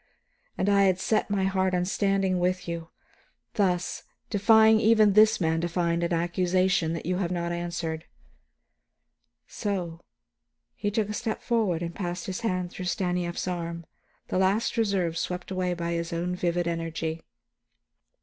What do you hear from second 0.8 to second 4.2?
had set my heart on standing with you, thus,